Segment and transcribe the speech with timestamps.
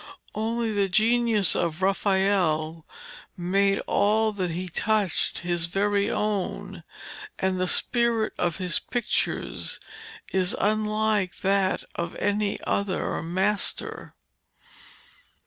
[0.33, 2.87] Only the genius of Raphael
[3.37, 6.81] made all that he touched his very own,
[7.37, 9.79] and the spirit of his pictures
[10.33, 14.15] is unlike that of any other master.